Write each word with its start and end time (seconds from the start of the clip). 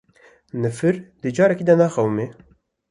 Nifir 0.61 0.95
di 1.21 1.29
carekî 1.37 1.65
de 1.69 1.75
naqewime 1.79 2.27